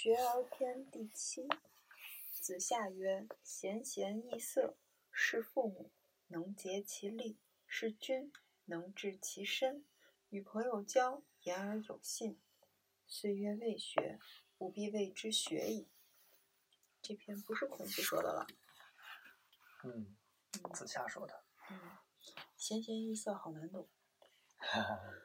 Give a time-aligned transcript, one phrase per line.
[0.00, 1.48] 学而篇第七。
[2.30, 4.76] 子夏曰：“贤贤易色，
[5.10, 5.90] 是父母，
[6.28, 7.36] 能竭其力；
[7.66, 8.32] 是君，
[8.66, 9.84] 能治其身。
[10.28, 12.40] 与朋友交，言而有信。
[13.08, 14.20] 岁月未学，
[14.58, 15.88] 吾必谓之学矣。”
[17.02, 18.46] 这篇不是孔子说的了。
[19.82, 20.16] 嗯，
[20.74, 21.42] 子夏说的。
[21.72, 21.98] 嗯，
[22.56, 23.88] 贤贤易色，好难懂。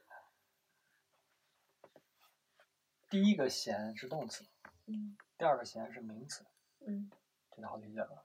[3.08, 4.44] 第一个“贤”是动词，
[4.86, 6.46] 嗯第二个“贤”是名词，
[6.86, 7.10] 嗯
[7.52, 8.24] 这个好理解了。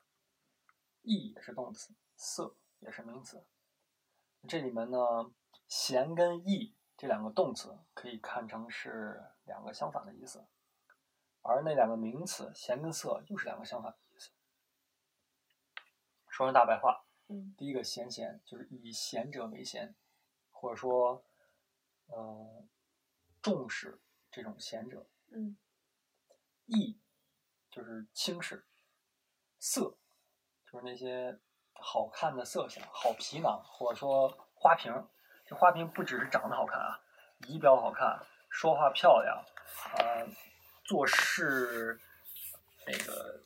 [1.03, 3.45] 意也是动词，色也是名词。
[4.47, 4.99] 这里面呢，
[5.67, 10.47] 贤跟意这两个动词可以看成是两个相反的意思，
[11.43, 14.31] 而那两个名词贤跟色又是两个相反的意思。
[16.29, 19.95] 说成大白话，嗯第一个贤贤就是以贤者为贤，
[20.51, 21.25] 或者说，
[22.07, 22.67] 呃，
[23.41, 24.01] 重视
[24.31, 25.09] 这种贤者。
[25.31, 25.57] 嗯
[26.69, 27.01] 义
[27.71, 28.67] 就是轻视，
[29.59, 29.97] 色
[30.71, 31.39] 就是那些
[31.73, 34.93] 好看的色相，好皮囊或者说花瓶。
[35.47, 37.01] 这花瓶不只是长得好看啊，
[37.47, 38.21] 仪表好看，
[38.51, 39.43] 说话漂亮，
[39.97, 40.27] 呃，
[40.85, 41.99] 做事
[42.87, 43.43] 那个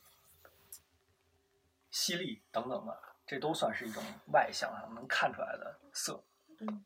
[1.89, 4.03] 犀利等等的，这都算是一种
[4.33, 6.21] 外向啊能看出来的色。
[6.59, 6.85] 嗯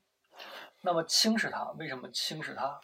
[0.82, 2.80] 那么轻视它，为什么轻视它？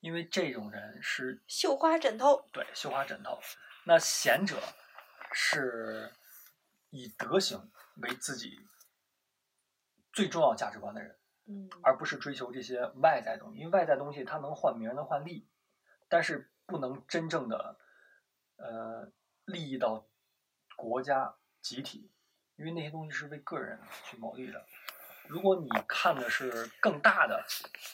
[0.00, 2.46] 因为这种人是绣花枕头。
[2.52, 3.40] 对绣花枕头。
[3.84, 4.60] 那贤者
[5.32, 6.12] 是
[6.90, 7.70] 以德行
[8.02, 8.60] 为自己
[10.12, 13.60] 最重要价值观的人，嗯而不是追求这些外在东西。
[13.60, 15.48] 因为外在东西它能换名，能换利，
[16.08, 17.78] 但是不能真正的
[18.56, 19.10] 呃
[19.46, 20.06] 利益到
[20.76, 22.10] 国家集体，
[22.56, 24.64] 因为那些东西是为个人去谋利的。
[25.26, 27.44] 如果你看的是更大的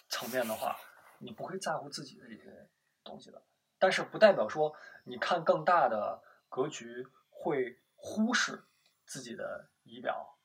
[0.08, 0.78] 层面的话，
[1.18, 2.68] 你不会在乎自己的这些
[3.02, 3.42] 东西的。
[3.78, 8.64] 但是不代表说你看更大的格局会忽视
[9.04, 10.38] 自己的仪表、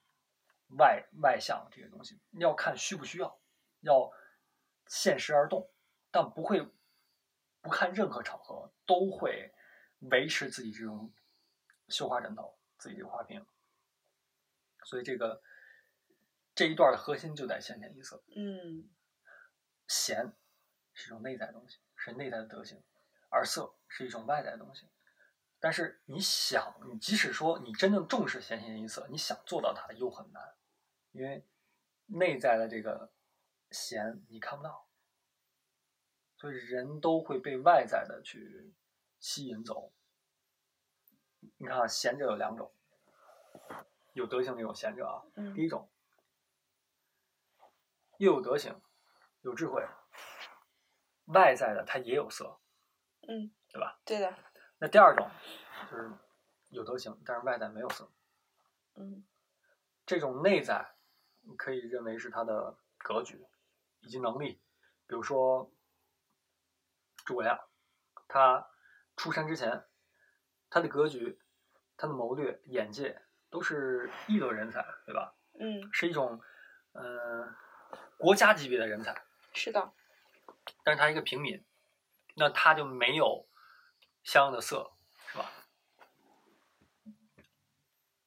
[0.78, 2.19] 外外向这些东西。
[2.34, 3.40] 要看需不需要，
[3.81, 4.12] 要
[4.88, 5.72] 现实而动，
[6.12, 6.68] 但不会
[7.62, 9.53] 不看任何场合都会
[10.12, 11.13] 维持自己这种
[11.88, 13.46] 绣花枕头、自己这个花瓶。
[14.85, 15.41] 所以这个
[16.56, 18.24] 这一段的核心就在先天一色。
[18.35, 18.90] 嗯
[19.88, 20.34] 贤
[21.00, 22.84] 是一种内在的东西，是内在的德行，
[23.30, 24.86] 而色是一种外在的东西。
[25.62, 30.44] 但是你想，你即使说你真正重视贤贤一色，你想做到它又很难，
[31.12, 31.48] 因为
[32.08, 33.14] 内在的这个
[33.72, 34.90] 贤你看不到，
[36.36, 38.74] 所以人都会被外在的去
[39.22, 39.94] 吸引走。
[41.58, 42.74] 你看啊，贤者有两种，
[44.12, 45.24] 有德行的有贤者啊。
[45.34, 45.90] 第嗯一种，
[48.18, 48.82] 又有德行，
[49.42, 49.82] 有智慧，
[51.29, 52.59] 外在的它也有色，
[53.28, 54.00] 嗯，对吧？
[54.06, 54.34] 对的。
[54.78, 55.29] 那第二种
[55.90, 56.12] 就是
[56.69, 58.09] 有德行，但是外在没有色。
[58.95, 59.23] 嗯
[60.06, 60.95] 这种内在，
[61.41, 63.45] 你可以认为是他的格局
[64.01, 64.62] 以及能力。
[65.06, 65.72] 比如说
[67.25, 67.59] 诸葛亮，
[68.28, 68.67] 他
[69.16, 69.85] 出山之前，
[70.69, 71.40] 他的格局、
[71.96, 75.35] 他的谋略、眼界都是一流人才，对吧？
[75.59, 76.41] 嗯，是一种
[76.94, 77.53] 呃
[78.17, 79.16] 国家级别的人才。
[79.53, 79.94] 是的。
[80.84, 81.66] 但是他一个平民，
[82.35, 83.47] 那他就没有
[84.24, 84.91] 相应的色，
[85.31, 85.50] 是吧？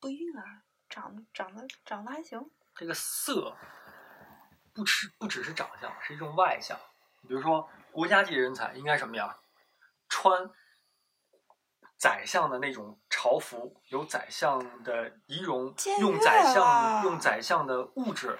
[0.01, 2.51] 不一定啊，长长得长得还行。
[2.75, 3.57] 这个色
[4.73, 6.79] 不只不只是长相，是一种外向。
[7.29, 9.39] 比如说国家级人才应该什么呀？
[10.09, 10.51] 穿
[11.97, 18.39] 宰相的那种朝服，有宰相的仪容，用宰相用宰相的物质，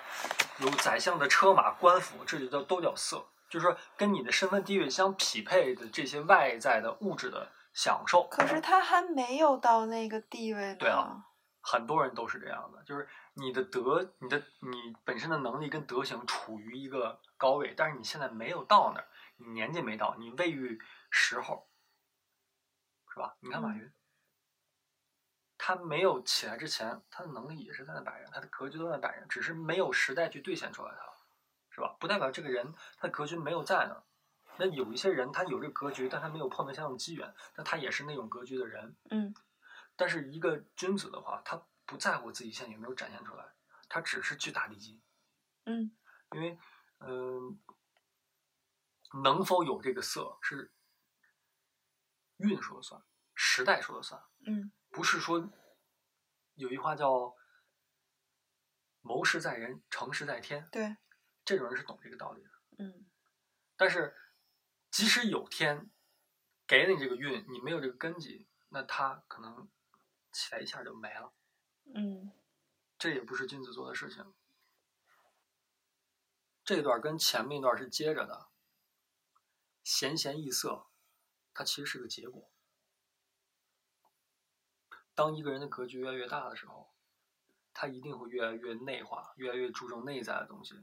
[0.59, 3.32] 有宰相的车马官服，这就叫都叫色。
[3.53, 8.27] 就是说，跟你的身份地位相匹配的这些外在的物质的享受。
[8.31, 10.77] 可是他还没有到那个地位呢。
[10.79, 11.23] 对啊
[11.61, 19.07] 很多人都是这样的，就是你的德、你的你本身的能力跟德行处于一个高位，但是你现在没有到那儿，
[19.37, 20.81] 你年纪没到，你未遇
[21.11, 21.69] 时候，
[23.13, 23.37] 是吧？
[23.41, 23.93] 你看马嗯云，
[25.57, 31.12] 他没有起来之前，他的能力也是在那摆着，他的格局都在那摆着，只是没有时代去兑现出来它，
[31.75, 31.97] 是吧？
[31.99, 34.05] 不代表这个人他格局没有在那儿。
[34.59, 38.95] 那有一些人他有这个格局，但他没有碰到相应的机缘，那他也是那种格局的人。
[39.11, 39.35] 嗯
[39.97, 43.45] 但是一个君子的话，他不在乎自己现在有没有展现出来，
[43.89, 45.03] 他只是去打地基，
[45.65, 45.97] 嗯
[46.33, 46.59] 因为
[47.01, 47.61] 嗯、
[49.23, 50.73] 能否有这个色是
[52.39, 53.03] 运说了算，
[53.35, 55.51] 时代说了算，嗯不是说
[56.55, 57.35] 有一句话叫
[59.03, 60.97] “谋事在人，成事在天对”，
[61.53, 62.51] 这种人是懂这个道理的。
[62.79, 63.05] 嗯
[63.77, 64.17] 但是
[64.91, 65.91] 即使有天
[66.67, 69.69] 给了你这个运，你没有这个根基，那他可能
[70.33, 71.35] 起来一下就没了。
[71.95, 72.33] 嗯
[72.99, 74.33] 这也不是君子做的事情。
[76.65, 78.49] 这段跟前面一段是接着的，
[79.83, 80.87] 闲闲易色，
[81.53, 82.51] 它其实是个结果。
[85.15, 86.95] 当一个人的格局越来越大的时候，
[87.75, 90.75] 他一定会越来越内化，越来越注重内在的东西，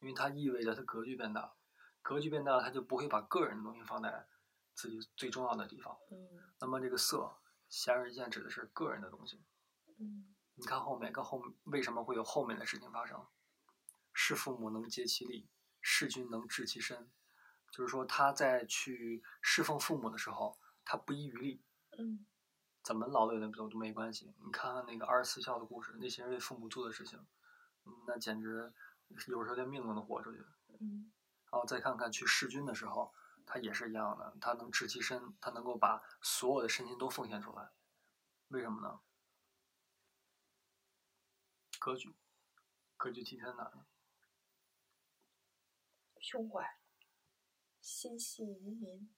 [0.00, 1.54] 因为它意味着它格局变大，
[2.02, 4.26] 格局变大，它就不会把个人的东西放在
[4.74, 5.98] 自己最重要的地方。
[6.10, 6.16] 嗯
[6.60, 7.36] 那么这个色，
[7.68, 9.44] 显而易见指的是个人的东西。
[9.98, 13.24] 嗯你看后面跟后为什么会有后面的事情发生？
[14.12, 15.48] 是父母能竭其力，
[15.80, 17.08] 是君能治其身。
[17.70, 21.62] 就是说他在去侍奉父母的时候，他不遗余力，
[21.96, 22.26] 嗯
[22.82, 24.34] 怎么劳累的都都没关系。
[24.44, 27.18] 你看看那个二十四孝的故事，那些人为父母做的事情，
[27.84, 28.72] 嗯那简直
[29.08, 30.44] 有时候连命都能活出去。
[30.80, 31.12] 嗯
[31.50, 33.14] 然后再看看去弑君的时候，
[33.46, 37.72] 他也是一样的，他能治其身，他能够把所有的身心都奉献出来。
[38.48, 39.00] 为什么呢？
[41.78, 42.14] 格局，
[42.98, 43.86] 格局体现在哪儿呢？
[46.20, 46.78] 胸怀，
[47.80, 49.14] 心系于民。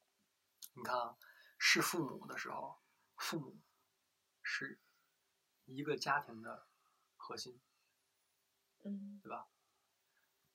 [0.75, 1.19] 你看啊，
[1.59, 2.81] 是父母的时候，
[3.17, 3.61] 父母
[4.41, 4.81] 是
[5.65, 6.69] 一个家庭的
[7.17, 7.61] 核心，
[8.85, 9.49] 嗯对吧？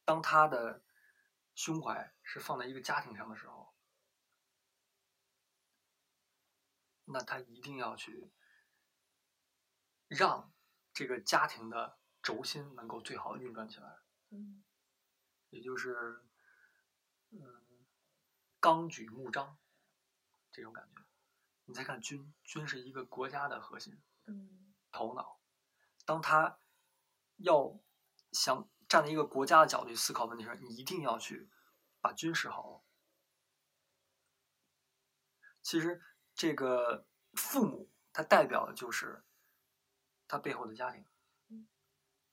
[0.06, 0.84] 当他的
[1.56, 3.74] 胸怀是放在一个家庭上的时候，
[7.06, 8.32] 那他一定要去
[10.08, 10.54] 让
[10.94, 14.00] 这个家庭的轴心能够最好的运转起来，
[14.30, 14.64] 嗯
[15.50, 16.26] 也就是
[17.30, 17.86] 嗯
[18.60, 19.58] 纲举目张
[20.52, 21.04] 这种感觉。
[21.66, 25.42] 你再看君，君是一个国家的核心，嗯头脑。
[26.06, 26.60] 当他
[27.38, 27.80] 要
[28.32, 31.50] 想站在一个国家的角度去思考问题时，你一定要去
[32.02, 32.84] 把军事好。
[35.62, 36.02] 其实
[36.34, 39.24] 这个父母，他代表的就是
[40.28, 41.04] 他背后的家庭
[41.50, 41.66] 嗯；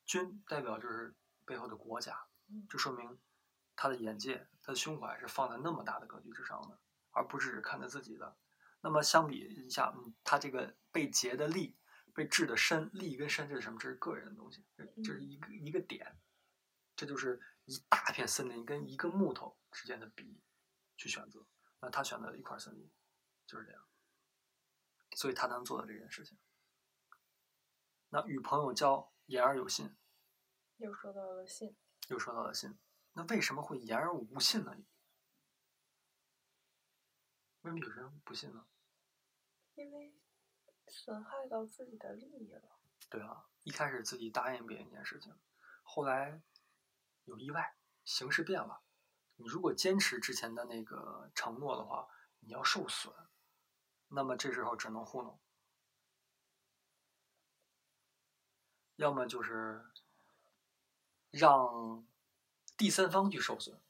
[0.04, 1.14] 军代表就是
[1.46, 2.66] 背后的国家嗯。
[2.68, 3.18] 这说明
[3.74, 6.78] 他的眼界、他的胸怀是放在那么大的格局之上的，
[7.10, 8.36] 而不是只看他自己的。
[8.82, 11.74] 那么相比一下，嗯，他这个被劫的利、
[12.12, 13.78] 被治的身，利跟身这是什么？
[13.78, 16.18] 这是个人的东西，这这是一个一个点，
[16.94, 20.42] 这就是一大片森林跟一个木头之间的比
[20.96, 21.46] 去选择。
[21.80, 22.90] 那他选择了一块森林，
[23.46, 23.88] 就是这样，
[25.16, 26.38] 所以他能做到这件事情。
[28.10, 29.96] 那与朋友交，言而有信，
[30.76, 31.76] 又说到了信。
[32.08, 32.78] 又说到了信，
[33.12, 34.76] 那为什么会言而无信呢？
[37.62, 38.66] 为什么有人不信呢？
[39.74, 40.20] 因为
[40.88, 42.80] 损害到自己的利益了。
[43.08, 45.34] 对啊，一开始自己答应别人一件事情，
[45.82, 46.42] 后来
[47.24, 48.82] 有意外，形势变了。
[49.36, 52.08] 你如果坚持之前的那个承诺的话，
[52.40, 53.14] 你要受损，
[54.08, 55.40] 那么这时候只能糊弄，
[58.96, 59.90] 要么就是
[61.30, 62.06] 让
[62.76, 63.80] 第三方去受损，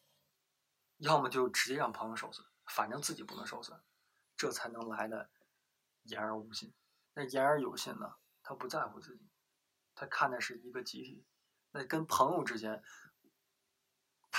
[0.98, 3.82] 要么就直接让朋友受损，反正自己不能受损，
[4.36, 5.30] 这才能来的
[6.04, 6.72] 言而无信。
[7.14, 8.16] 那言而有信呢？
[8.42, 9.28] 他不在乎自己，
[9.94, 11.26] 他看的是一个集体。
[11.70, 12.82] 那跟朋友之间，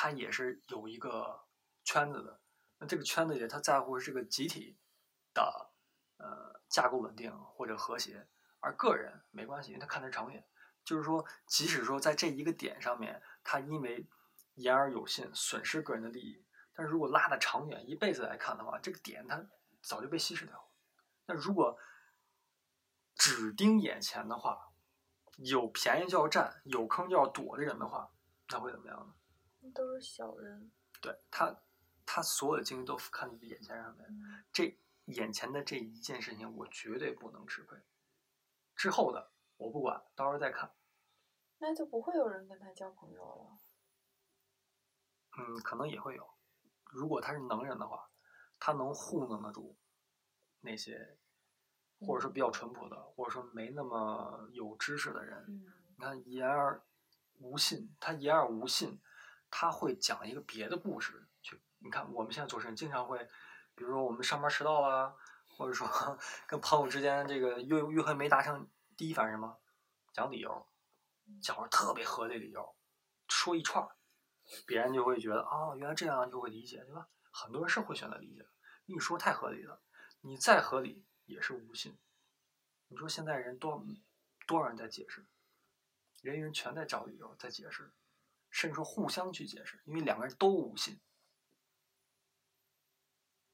[0.03, 1.45] 他也是有一个
[1.85, 2.41] 圈子的。
[2.77, 4.77] 那这个圈子里，他在乎是这个集体
[5.33, 5.71] 的
[6.17, 8.27] 呃架构稳定或者和谐，
[8.59, 10.45] 而个人没关系，因为他看的是长远。
[10.83, 14.05] 就是说，即使说在这一个点上面，他因为
[14.55, 19.41] 言而有信损失个人的利益，但是如果拉的长远一辈子来看的话，这个点他
[19.81, 20.65] 早就被稀释掉了。
[21.27, 21.79] 那如果
[23.15, 24.73] 只盯眼前的话，
[25.37, 28.11] 有便宜就要占，有坑就要躲的人的话，
[28.49, 29.13] 那会怎么样呢？
[29.71, 30.71] 都是小人。
[31.01, 31.55] 对他，
[32.05, 37.77] 他所有的精力都看在眼前上面，嗯这眼前的这一件事情，我绝对不能吃亏。
[38.75, 40.73] 之后的我不管，到时候再看。
[41.59, 43.57] 那就不会有人跟他交朋友了。
[45.37, 46.27] 嗯，可能也会有。
[46.85, 48.09] 如果他是能人的话，
[48.59, 49.75] 他能糊弄得住
[50.61, 51.17] 那些，
[51.99, 55.43] 或者说比较淳朴的，或者说没那么有知识的人。
[55.47, 55.65] 嗯
[55.95, 56.81] 你看言而
[57.39, 58.99] 无信，他言而无信，
[59.55, 61.61] 他会讲一个别的故事去。
[61.77, 63.23] 你看我们现在做事经常会，
[63.75, 65.15] 比如说我们上班迟到啦，
[65.47, 65.87] 或者说
[66.47, 68.67] 跟朋友之间这个约约会没达成，
[68.97, 69.61] 第一反应什么？
[70.11, 70.67] 讲理由，
[71.39, 72.75] 讲着特别合理理由，
[73.27, 73.87] 说一串，
[74.65, 77.07] 别人就会觉得哦，原来这样就会理解，对吧？
[77.31, 78.49] 很多人是会选择理解的，
[78.85, 79.83] 你说太合理了，
[80.21, 81.95] 你再合理也是无信。
[82.87, 83.85] 你说现在人多
[84.47, 85.27] 多少人在解释？
[86.23, 87.91] 人与人全在找理由，在解释，
[88.53, 90.99] 甚至说互相去解释，因为两个人都无心。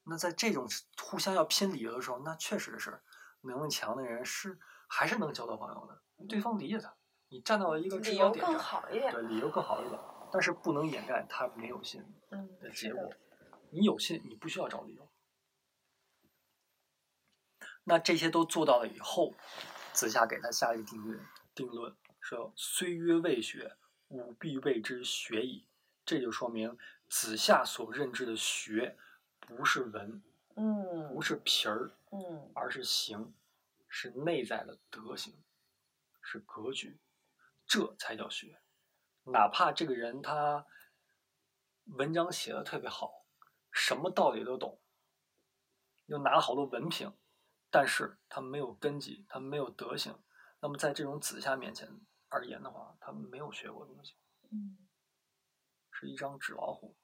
[0.03, 0.68] 那在这种
[1.01, 3.01] 互相要拼理由的时候，那确实是
[3.41, 6.94] 能力强的人是还是能交到朋友的，对方理解他，
[7.29, 9.13] 你站到了一个制理由更高点上，好一点。
[9.13, 9.98] 对，理由更好一点，
[10.34, 13.10] 但是不能掩盖他没有信嗯，的结果。
[13.70, 15.10] 你有信，你不需要找理由。
[17.86, 19.34] 那这些都做到了以后，
[19.94, 21.25] 子夏给他下了一个定论，
[21.56, 23.77] 定论说：“虽曰未学，
[24.10, 25.66] 吾必谓之学矣。”
[26.06, 28.98] 这就说明子夏所认知的学，
[29.39, 30.22] 不是文，
[30.56, 33.34] 嗯不是皮儿，嗯而是行，
[33.88, 35.36] 是内在的德行，
[36.22, 37.00] 是格局，
[37.68, 38.60] 这才叫学。
[39.25, 40.66] 哪怕这个人他
[41.86, 43.25] 文章写的特别好，
[43.72, 44.80] 什么道理都懂，
[46.08, 47.13] 又拿了好多文凭，
[47.70, 50.20] 但是他没有根基，他没有德行。
[50.60, 51.88] 那么在这种子夏面前
[52.29, 54.15] 而言的话，他们没有学过东西，
[54.51, 54.77] 嗯
[55.91, 56.95] 是一张纸老虎。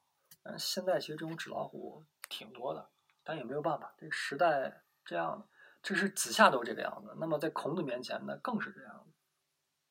[0.41, 2.91] 但是现在其实这种纸老虎挺多的，
[3.23, 5.47] 但也没有办法，这个时代这样的，
[5.81, 7.15] 这是子夏都是这个样子。
[7.19, 9.13] 那么在孔子面前呢，更是这样的，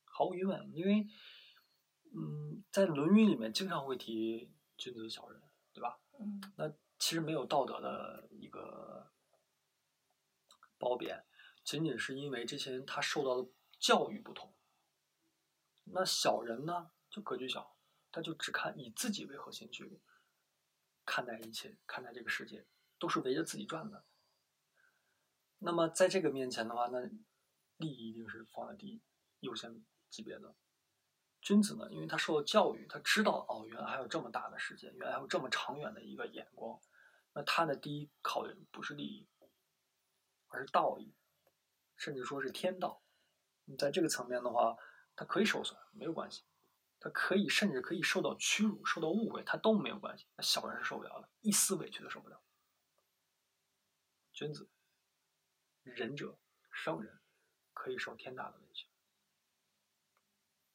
[0.05, 1.07] 毫无疑问，因为，
[2.15, 5.99] 嗯，在《论语》里面经常会提君子小人，对吧？
[6.21, 9.11] 嗯那其实没有道德的一个
[10.79, 11.27] 褒贬，
[11.65, 13.51] 仅仅是因为这些人他受到的
[13.81, 14.54] 教育不同。
[15.85, 17.77] 那小人呢，就格局小，
[18.11, 20.01] 他就只看以自己为核心去
[21.05, 22.67] 看待一切，看待这个世界，
[22.99, 24.05] 都是围着自己转的。
[25.59, 27.01] 那么在这个面前的话，那
[27.77, 29.03] 利益一定是放在第一
[29.41, 30.55] 优先级别的。
[31.41, 36.81] 君子呢，因为他受了教育，他知道哦，原来还有这么大的世界，原来还有这么长远的一个眼光。
[37.35, 39.29] 那他的第一考虑不是利益，
[40.49, 41.15] 而是道义，
[41.97, 43.03] 甚至说是天道。
[43.65, 44.77] 你在这个层面的话，
[45.17, 46.43] 他可以受损，没有关系；
[46.99, 50.27] 他可以甚至可以受到屈辱、受到误会，他都没有关系。
[50.37, 52.43] 那小人是受不了的，一丝委屈都受不了。
[54.33, 54.69] 君子、
[55.83, 56.39] 仁者、
[56.73, 57.21] 圣人
[57.73, 58.89] 可以受天大的委屈。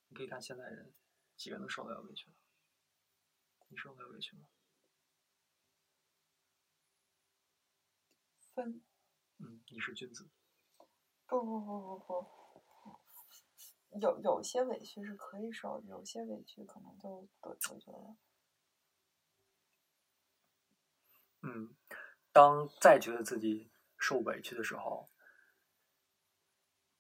[0.08, 0.93] 你可以看现在人
[1.36, 2.34] 几个能受得了委屈的？
[3.67, 4.48] 你受得了委屈吗？
[8.55, 8.81] 分
[9.38, 10.29] 嗯，你是君子。
[11.27, 12.38] 不不不不不，
[14.01, 18.15] 有有些委屈是可以受，有些委屈可能就我我觉得，
[21.41, 21.75] 嗯，
[22.31, 25.10] 当再觉得自己受委屈的时候，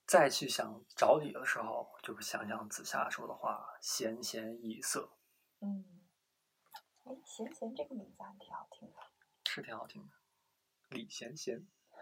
[0.07, 5.17] 再去想找理的时候，就想想子夏说的话：“闲闲易色
[5.59, 5.85] 嗯，
[7.03, 8.97] 哎，闲闲这个名字还挺好听的，”，
[9.45, 10.13] 是挺好听的。
[10.89, 11.67] 李贤贤，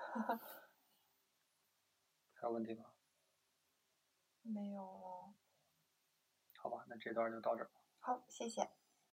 [2.33, 2.85] 还有问题吗？
[4.47, 5.33] 没有了。
[6.57, 7.69] 好吧，那这段就到这儿。
[7.99, 8.69] 好，谢谢。